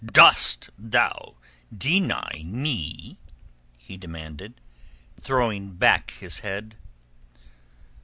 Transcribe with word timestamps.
"Dost 0.03 0.71
thou 0.79 1.35
deny 1.71 2.41
me?" 2.43 3.19
he 3.77 3.97
demanded, 3.97 4.59
throwing 5.21 5.73
back 5.73 6.09
his 6.19 6.39
head. 6.39 6.73